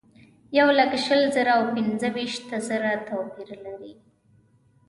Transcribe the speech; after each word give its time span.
یولک 0.57 0.91
شل 1.05 1.21
زره 1.35 1.51
او 1.57 1.63
پنځه 1.73 2.07
ویشت 2.15 2.45
زره 2.67 2.91
توپیر 3.09 3.49
لري. 3.65 3.93